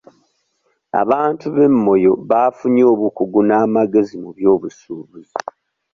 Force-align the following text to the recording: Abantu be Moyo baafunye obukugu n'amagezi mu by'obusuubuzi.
Abantu 1.01 1.45
be 1.55 1.65
Moyo 1.83 2.13
baafunye 2.29 2.83
obukugu 2.93 3.39
n'amagezi 3.47 4.15
mu 4.23 4.29
by'obusuubuzi. 4.37 5.37